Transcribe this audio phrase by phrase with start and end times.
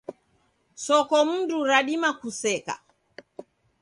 [0.85, 2.75] Sokomndu radima kuseka.